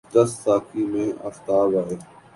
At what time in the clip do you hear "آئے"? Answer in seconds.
1.81-1.95